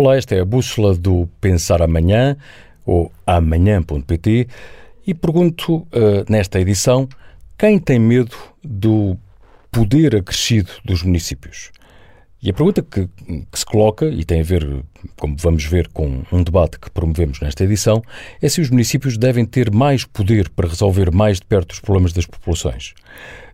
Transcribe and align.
Olá, 0.00 0.16
esta 0.16 0.36
é 0.36 0.40
a 0.40 0.44
bússola 0.44 0.94
do 0.94 1.28
Pensar 1.40 1.82
Amanhã, 1.82 2.36
ou 2.86 3.10
amanhã.pt, 3.26 4.46
e 5.04 5.12
pergunto 5.12 5.74
uh, 5.74 5.88
nesta 6.28 6.60
edição 6.60 7.08
quem 7.58 7.80
tem 7.80 7.98
medo 7.98 8.36
do 8.62 9.18
poder 9.72 10.14
acrescido 10.14 10.70
dos 10.84 11.02
municípios? 11.02 11.72
E 12.40 12.48
a 12.48 12.52
pergunta 12.52 12.80
que, 12.80 13.08
que, 13.50 13.58
se 13.58 13.66
coloca, 13.66 14.06
e 14.06 14.24
tem 14.24 14.40
a 14.40 14.44
ver, 14.44 14.84
como 15.18 15.34
vamos 15.36 15.64
ver, 15.64 15.88
com 15.88 16.22
um 16.30 16.44
debate 16.44 16.78
que 16.78 16.88
promovemos 16.90 17.40
nesta 17.40 17.64
edição, 17.64 18.00
é 18.40 18.48
se 18.48 18.60
os 18.60 18.70
municípios 18.70 19.18
devem 19.18 19.44
ter 19.44 19.68
mais 19.72 20.04
poder 20.04 20.48
para 20.50 20.68
resolver 20.68 21.10
mais 21.10 21.40
de 21.40 21.46
perto 21.46 21.72
os 21.72 21.80
problemas 21.80 22.12
das 22.12 22.24
populações. 22.24 22.94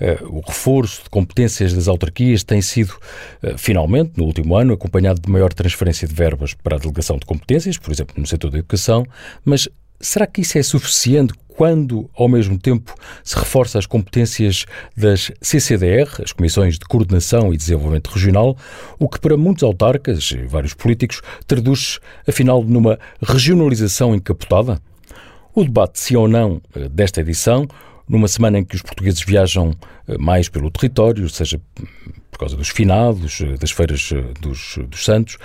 Uh, 0.00 0.38
o 0.38 0.40
reforço 0.40 1.02
de 1.04 1.10
competências 1.10 1.74
das 1.74 1.86
autarquias 1.86 2.42
tem 2.42 2.62
sido, 2.62 2.94
uh, 3.42 3.58
finalmente, 3.58 4.12
no 4.16 4.24
último 4.24 4.56
ano, 4.56 4.72
acompanhado 4.72 5.20
de 5.20 5.30
maior 5.30 5.52
transferência 5.52 6.08
de 6.08 6.14
verbas 6.14 6.54
para 6.54 6.76
a 6.76 6.78
delegação 6.78 7.18
de 7.18 7.26
competências, 7.26 7.76
por 7.76 7.92
exemplo, 7.92 8.14
no 8.18 8.26
setor 8.26 8.50
da 8.50 8.58
educação, 8.58 9.04
mas 9.44 9.68
será 10.00 10.26
que 10.26 10.40
isso 10.40 10.56
é 10.56 10.62
suficiente 10.62 11.34
quando, 11.60 12.08
ao 12.14 12.26
mesmo 12.26 12.58
tempo, 12.58 12.94
se 13.22 13.36
reforça 13.36 13.78
as 13.78 13.84
competências 13.84 14.64
das 14.96 15.30
CCDR, 15.42 16.08
as 16.24 16.32
Comissões 16.32 16.78
de 16.78 16.86
Coordenação 16.86 17.52
e 17.52 17.56
Desenvolvimento 17.58 18.08
Regional, 18.08 18.56
o 18.98 19.06
que 19.06 19.20
para 19.20 19.36
muitos 19.36 19.62
autarcas 19.62 20.30
e 20.30 20.38
vários 20.46 20.72
políticos 20.72 21.20
traduz, 21.46 22.00
afinal, 22.26 22.64
numa 22.64 22.98
regionalização 23.20 24.14
encapotada? 24.14 24.80
O 25.54 25.62
debate, 25.62 26.00
se 26.00 26.16
ou 26.16 26.26
não, 26.26 26.62
eh, 26.74 26.88
desta 26.88 27.20
edição, 27.20 27.68
numa 28.10 28.28
semana 28.28 28.58
em 28.58 28.64
que 28.64 28.74
os 28.74 28.82
portugueses 28.82 29.22
viajam 29.22 29.72
eh, 30.08 30.18
mais 30.18 30.48
pelo 30.48 30.70
território, 30.70 31.28
seja 31.28 31.60
por 32.30 32.38
causa 32.38 32.56
dos 32.56 32.68
finados, 32.68 33.40
eh, 33.40 33.56
das 33.56 33.70
feiras 33.70 34.10
dos, 34.40 34.78
dos 34.88 35.04
santos, 35.04 35.38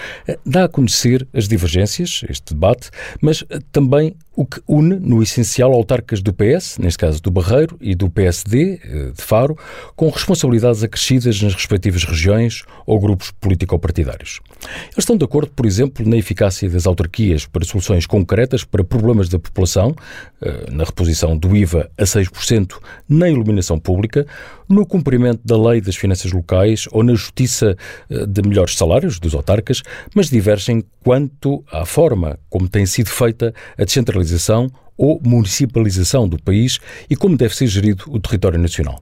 dá 0.45 0.65
a 0.65 0.69
conhecer 0.69 1.27
as 1.33 1.47
divergências, 1.47 2.23
este 2.27 2.53
debate, 2.53 2.89
mas 3.21 3.43
também 3.71 4.15
o 4.35 4.45
que 4.45 4.61
une, 4.67 4.99
no 4.99 5.23
essencial, 5.23 5.71
autarcas 5.71 6.21
do 6.21 6.33
PS, 6.33 6.77
neste 6.77 6.99
caso 6.99 7.21
do 7.21 7.31
Barreiro, 7.31 7.77
e 7.79 7.95
do 7.95 8.09
PSD, 8.09 8.79
eh, 8.83 9.11
de 9.15 9.21
Faro, 9.21 9.57
com 9.95 10.09
responsabilidades 10.09 10.83
acrescidas 10.83 11.41
nas 11.41 11.53
respectivas 11.53 12.03
regiões 12.03 12.63
ou 12.85 12.99
grupos 12.99 13.31
político-partidários. 13.31 14.41
Eles 14.83 14.99
estão 14.99 15.15
de 15.15 15.23
acordo, 15.23 15.51
por 15.51 15.65
exemplo, 15.65 16.07
na 16.07 16.17
eficácia 16.17 16.69
das 16.69 16.85
autarquias 16.85 17.45
para 17.45 17.63
soluções 17.63 18.05
concretas 18.05 18.63
para 18.63 18.83
problemas 18.83 19.29
da 19.29 19.39
população, 19.39 19.95
eh, 20.41 20.69
na 20.69 20.83
reposição 20.83 21.37
do 21.37 21.55
IVA 21.55 21.89
a 21.97 22.03
6% 22.03 22.79
na 23.07 23.29
iluminação 23.29 23.79
pública, 23.79 24.27
no 24.67 24.85
cumprimento 24.85 25.41
da 25.45 25.57
lei 25.57 25.81
das 25.81 25.95
finanças 25.95 26.31
locais 26.31 26.87
ou 26.91 27.03
na 27.03 27.13
justiça 27.13 27.77
eh, 28.09 28.25
de 28.25 28.41
melhores 28.41 28.75
salários 28.75 29.19
dos 29.19 29.33
autarcas, 29.33 29.81
mas 30.13 30.29
divergem 30.29 30.83
quanto 31.03 31.63
à 31.71 31.85
forma 31.85 32.39
como 32.49 32.67
tem 32.67 32.85
sido 32.85 33.09
feita 33.09 33.53
a 33.77 33.83
descentralização 33.83 34.69
ou 34.97 35.21
municipalização 35.23 36.27
do 36.27 36.41
país 36.41 36.79
e 37.09 37.15
como 37.15 37.37
deve 37.37 37.55
ser 37.55 37.67
gerido 37.67 38.05
o 38.07 38.19
território 38.19 38.59
nacional. 38.59 39.01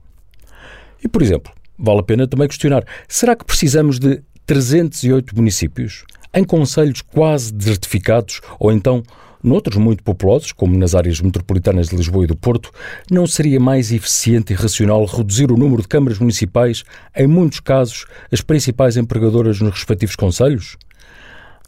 E, 1.02 1.08
por 1.08 1.22
exemplo, 1.22 1.52
vale 1.78 2.00
a 2.00 2.02
pena 2.02 2.26
também 2.26 2.48
questionar: 2.48 2.84
será 3.08 3.36
que 3.36 3.44
precisamos 3.44 3.98
de 3.98 4.22
308 4.46 5.34
municípios 5.34 6.04
em 6.32 6.44
conselhos 6.44 7.00
quase 7.00 7.52
desertificados 7.52 8.40
ou 8.58 8.72
então 8.72 9.02
Noutros 9.44 9.76
muito 9.76 10.02
populosos, 10.02 10.52
como 10.52 10.74
nas 10.78 10.94
áreas 10.94 11.20
metropolitanas 11.20 11.90
de 11.90 11.96
Lisboa 11.96 12.24
e 12.24 12.26
do 12.26 12.34
Porto, 12.34 12.72
não 13.10 13.26
seria 13.26 13.60
mais 13.60 13.92
eficiente 13.92 14.54
e 14.54 14.56
racional 14.56 15.04
reduzir 15.04 15.52
o 15.52 15.56
número 15.58 15.82
de 15.82 15.88
câmaras 15.88 16.18
municipais, 16.18 16.82
em 17.14 17.26
muitos 17.26 17.60
casos, 17.60 18.06
as 18.32 18.40
principais 18.40 18.96
empregadoras 18.96 19.60
nos 19.60 19.74
respectivos 19.74 20.16
conselhos? 20.16 20.78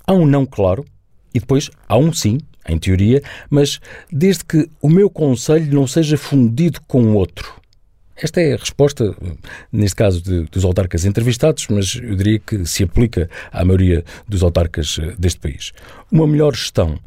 Há 0.07 0.15
um 0.15 0.25
não 0.25 0.47
claro 0.47 0.87
e 1.35 1.39
depois 1.39 1.69
há 1.87 1.99
um 1.99 2.15
sim, 2.15 2.39
em 2.67 2.79
teoria, 2.79 3.23
mas 3.51 3.79
desde 4.11 4.47
que 4.47 4.71
o 4.81 4.89
meu 4.89 5.11
conselho 5.11 5.75
não 5.75 5.87
seja 5.87 6.17
fundido 6.17 6.81
com 6.89 7.13
outro. 7.13 7.61
Esta 8.17 8.41
é 8.41 8.55
a 8.55 8.57
resposta, 8.57 9.15
neste 9.71 9.97
caso, 9.97 10.23
de, 10.23 10.45
dos 10.45 10.65
autarcas 10.65 11.05
entrevistados, 11.05 11.67
mas 11.69 11.97
eu 11.97 12.17
diria 12.17 12.39
que 12.39 12.65
se 12.65 12.85
aplica 12.85 13.29
à 13.53 13.63
maioria 13.63 14.03
dos 14.27 14.43
autarcas 14.43 14.99
eh, 14.99 15.15
deste 15.19 15.39
país. 15.39 15.73
Uma 16.11 16.27
melhor 16.27 16.55
gestão 16.55 16.99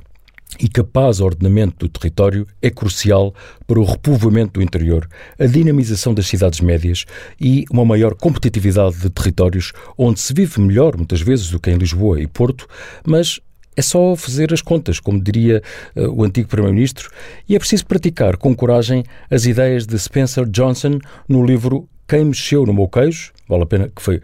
e 0.57 0.67
capaz 0.67 1.19
ordenamento 1.19 1.85
do 1.85 1.89
território 1.89 2.47
é 2.61 2.69
crucial 2.69 3.33
para 3.67 3.79
o 3.79 3.83
repovoamento 3.83 4.53
do 4.53 4.63
interior, 4.63 5.07
a 5.37 5.45
dinamização 5.45 6.13
das 6.13 6.27
cidades 6.27 6.59
médias 6.61 7.05
e 7.39 7.65
uma 7.69 7.85
maior 7.85 8.15
competitividade 8.15 8.97
de 8.97 9.09
territórios 9.09 9.73
onde 9.97 10.19
se 10.19 10.33
vive 10.33 10.59
melhor, 10.59 10.97
muitas 10.97 11.21
vezes, 11.21 11.49
do 11.49 11.59
que 11.59 11.69
em 11.69 11.77
Lisboa 11.77 12.19
e 12.19 12.27
Porto, 12.27 12.67
mas 13.05 13.39
é 13.75 13.81
só 13.81 14.15
fazer 14.15 14.51
as 14.53 14.61
contas, 14.61 14.99
como 14.99 15.21
diria 15.21 15.61
uh, 15.95 16.09
o 16.09 16.23
antigo 16.23 16.49
Primeiro-Ministro, 16.49 17.09
e 17.47 17.55
é 17.55 17.59
preciso 17.59 17.85
praticar 17.85 18.35
com 18.35 18.53
coragem 18.55 19.03
as 19.29 19.45
ideias 19.45 19.85
de 19.85 19.97
Spencer 19.97 20.45
Johnson 20.45 20.99
no 21.27 21.45
livro 21.45 21.87
Quem 22.07 22.25
Mexeu 22.25 22.65
no 22.65 22.73
Meu 22.73 22.89
Queijo, 22.89 23.31
vale 23.47 23.63
a 23.63 23.65
pena, 23.65 23.89
que 23.95 24.01
foi, 24.01 24.21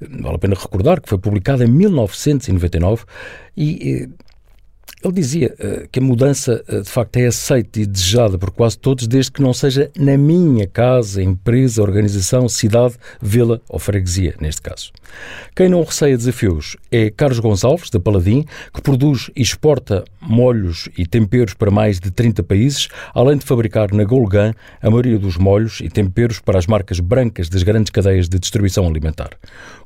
vale 0.00 0.34
a 0.34 0.38
pena 0.38 0.54
recordar 0.54 1.00
que 1.00 1.08
foi 1.08 1.18
publicado 1.18 1.64
em 1.64 1.68
1999 1.68 3.04
e 3.56 4.08
ele 5.02 5.12
dizia 5.12 5.54
uh, 5.54 5.88
que 5.90 6.00
a 6.00 6.02
mudança 6.02 6.64
uh, 6.68 6.82
de 6.82 6.90
facto 6.90 7.16
é 7.16 7.26
aceita 7.26 7.80
e 7.80 7.86
desejada 7.86 8.36
por 8.36 8.50
quase 8.50 8.78
todos, 8.78 9.06
desde 9.06 9.30
que 9.30 9.40
não 9.40 9.52
seja 9.52 9.90
na 9.96 10.16
minha 10.16 10.66
casa, 10.66 11.22
empresa, 11.22 11.82
organização, 11.82 12.48
cidade, 12.48 12.94
vila 13.20 13.60
ou 13.68 13.78
freguesia, 13.78 14.34
neste 14.40 14.60
caso. 14.60 14.90
Quem 15.54 15.68
não 15.68 15.82
receia 15.82 16.16
desafios 16.16 16.76
é 16.90 17.10
Carlos 17.10 17.38
Gonçalves, 17.38 17.90
da 17.90 18.00
Paladim, 18.00 18.44
que 18.72 18.82
produz 18.82 19.30
e 19.36 19.42
exporta 19.42 20.04
molhos 20.20 20.88
e 20.96 21.06
temperos 21.06 21.54
para 21.54 21.70
mais 21.70 22.00
de 22.00 22.10
30 22.10 22.42
países, 22.42 22.88
além 23.14 23.38
de 23.38 23.44
fabricar 23.44 23.92
na 23.92 24.04
Golgan 24.04 24.52
a 24.82 24.90
maioria 24.90 25.18
dos 25.18 25.36
molhos 25.36 25.80
e 25.80 25.88
temperos 25.88 26.40
para 26.40 26.58
as 26.58 26.66
marcas 26.66 27.00
brancas 27.00 27.48
das 27.48 27.62
grandes 27.62 27.90
cadeias 27.90 28.28
de 28.28 28.38
distribuição 28.38 28.86
alimentar. 28.86 29.30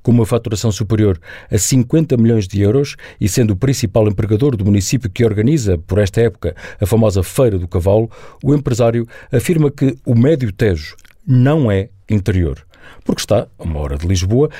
Com 0.03 0.11
uma 0.11 0.27
faturação 0.27 0.72
superior 0.72 1.21
a 1.51 1.59
50 1.59 2.17
milhões 2.17 2.49
de 2.49 2.61
euros 2.61 2.97
e 3.21 3.28
sendo 3.28 3.53
o 3.53 3.56
principal 3.56 4.09
empregador 4.09 4.56
do 4.56 4.65
município 4.65 5.02
que 5.09 5.25
organiza, 5.25 5.79
por 5.79 5.99
esta 5.99 6.21
época, 6.21 6.55
a 6.81 6.87
famosa 6.87 7.23
Feira 7.23 7.59
do 7.59 7.69
Cavalo, 7.69 8.11
o 8.43 8.55
empresário 8.55 9.07
afirma 9.31 9.71
que 9.71 9.97
o 10.05 10.15
Médio 10.15 10.53
Tejo 10.53 10.97
não 11.27 11.71
é 11.71 11.89
interior, 12.09 12.65
porque 13.05 13.21
está 13.21 13.47
a 13.59 13.63
uma 13.63 13.81
hora 13.81 13.97
de 13.97 14.07
Lisboa 14.07 14.51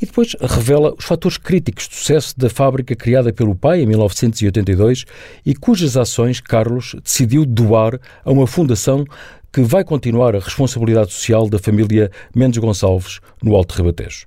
e 0.00 0.06
depois 0.06 0.36
revela 0.40 0.94
os 0.98 1.04
fatores 1.04 1.38
críticos 1.38 1.88
de 1.88 1.94
sucesso 1.94 2.34
da 2.38 2.50
fábrica 2.50 2.94
criada 2.94 3.32
pelo 3.32 3.54
pai 3.54 3.80
em 3.80 3.86
1982 3.86 5.04
e 5.44 5.54
cujas 5.54 5.96
ações 5.96 6.40
Carlos 6.40 6.94
decidiu 7.02 7.46
doar 7.46 7.98
a 8.24 8.30
uma 8.30 8.46
fundação 8.46 9.04
que 9.52 9.62
vai 9.62 9.84
continuar 9.84 10.36
a 10.36 10.40
responsabilidade 10.40 11.12
social 11.12 11.48
da 11.48 11.58
família 11.58 12.10
Mendes 12.34 12.58
Gonçalves 12.58 13.20
no 13.42 13.54
Alto 13.54 13.74
Ribatejo. 13.74 14.26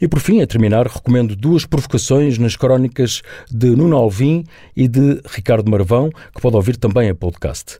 E 0.00 0.08
por 0.08 0.20
fim, 0.20 0.42
a 0.42 0.46
terminar, 0.46 0.86
recomendo 0.86 1.34
duas 1.34 1.64
provocações 1.64 2.38
nas 2.38 2.56
crónicas 2.56 3.22
de 3.50 3.70
Nuno 3.70 3.96
Alvim 3.96 4.44
e 4.76 4.88
de 4.88 5.20
Ricardo 5.28 5.70
Marvão, 5.70 6.10
que 6.34 6.40
pode 6.40 6.56
ouvir 6.56 6.76
também 6.76 7.08
a 7.08 7.14
podcast. 7.14 7.78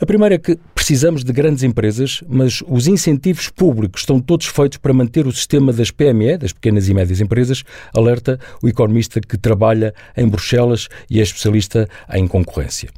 A 0.00 0.06
primeira 0.06 0.36
é 0.36 0.38
que 0.38 0.56
precisamos 0.76 1.24
de 1.24 1.32
grandes 1.32 1.64
empresas, 1.64 2.22
mas 2.28 2.62
os 2.68 2.86
incentivos 2.86 3.48
públicos 3.48 4.02
estão 4.02 4.20
todos 4.20 4.46
feitos 4.46 4.78
para 4.78 4.92
manter 4.92 5.26
o 5.26 5.32
sistema 5.32 5.72
das 5.72 5.90
PME, 5.90 6.38
das 6.38 6.52
pequenas 6.52 6.88
e 6.88 6.94
médias 6.94 7.20
empresas, 7.20 7.64
alerta 7.92 8.38
o 8.62 8.68
economista 8.68 9.20
que 9.20 9.36
trabalha 9.36 9.92
em 10.16 10.28
Bruxelas 10.28 10.86
e 11.10 11.18
é 11.18 11.22
especialista 11.22 11.88
em 12.14 12.28
concorrência. 12.28 12.90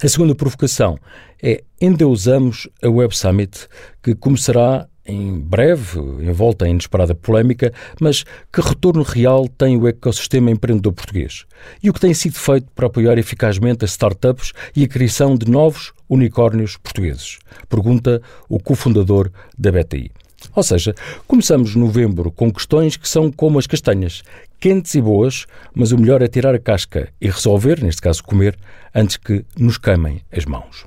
A 0.00 0.08
segunda 0.08 0.32
provocação 0.32 0.96
é 1.42 1.64
endeusamos 1.80 2.68
a 2.80 2.88
Web 2.88 3.16
Summit, 3.16 3.66
que 4.00 4.14
começará 4.14 4.86
em 5.08 5.40
breve, 5.40 5.98
envolta 6.20 6.68
em 6.68 6.72
inesperada 6.72 7.14
polémica, 7.14 7.72
mas 7.98 8.24
que 8.52 8.60
retorno 8.60 9.02
real 9.02 9.48
tem 9.48 9.78
o 9.78 9.88
ecossistema 9.88 10.50
empreendedor 10.50 10.92
português? 10.92 11.46
E 11.82 11.88
o 11.88 11.94
que 11.94 12.00
tem 12.00 12.12
sido 12.12 12.34
feito 12.34 12.68
para 12.74 12.86
apoiar 12.86 13.16
eficazmente 13.16 13.84
as 13.84 13.92
startups 13.92 14.52
e 14.76 14.84
a 14.84 14.88
criação 14.88 15.34
de 15.34 15.50
novos 15.50 15.92
unicórnios 16.08 16.76
portugueses? 16.76 17.38
Pergunta 17.68 18.20
o 18.48 18.60
cofundador 18.60 19.30
da 19.58 19.72
BTI. 19.72 20.12
Ou 20.54 20.62
seja, 20.62 20.94
começamos 21.26 21.74
novembro 21.74 22.30
com 22.30 22.52
questões 22.52 22.96
que 22.96 23.08
são 23.08 23.32
como 23.32 23.58
as 23.58 23.66
castanhas, 23.66 24.22
quentes 24.60 24.94
e 24.94 25.00
boas, 25.00 25.46
mas 25.74 25.90
o 25.90 25.98
melhor 25.98 26.22
é 26.22 26.28
tirar 26.28 26.54
a 26.54 26.60
casca 26.60 27.08
e 27.20 27.28
resolver, 27.28 27.82
neste 27.82 28.02
caso 28.02 28.22
comer, 28.22 28.56
antes 28.94 29.16
que 29.16 29.44
nos 29.58 29.78
queimem 29.78 30.20
as 30.30 30.44
mãos. 30.44 30.86